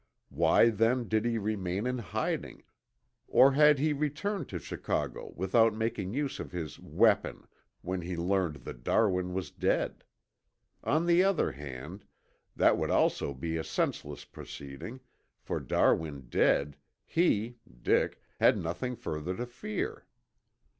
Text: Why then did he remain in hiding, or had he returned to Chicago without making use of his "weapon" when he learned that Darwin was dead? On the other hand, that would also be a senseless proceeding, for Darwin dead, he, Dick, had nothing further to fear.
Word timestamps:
Why 0.29 0.71
then 0.71 1.07
did 1.07 1.25
he 1.25 1.37
remain 1.37 1.85
in 1.85 1.99
hiding, 1.99 2.63
or 3.27 3.51
had 3.51 3.77
he 3.77 3.93
returned 3.93 4.49
to 4.49 4.57
Chicago 4.57 5.31
without 5.35 5.75
making 5.75 6.11
use 6.15 6.39
of 6.39 6.51
his 6.51 6.79
"weapon" 6.79 7.47
when 7.83 8.01
he 8.01 8.17
learned 8.17 8.63
that 8.63 8.83
Darwin 8.83 9.31
was 9.35 9.51
dead? 9.51 10.03
On 10.83 11.05
the 11.05 11.23
other 11.23 11.51
hand, 11.51 12.03
that 12.55 12.79
would 12.79 12.89
also 12.89 13.35
be 13.35 13.57
a 13.57 13.63
senseless 13.63 14.25
proceeding, 14.25 15.01
for 15.37 15.59
Darwin 15.59 16.29
dead, 16.29 16.77
he, 17.05 17.57
Dick, 17.83 18.19
had 18.39 18.57
nothing 18.57 18.95
further 18.95 19.35
to 19.37 19.45
fear. 19.45 20.07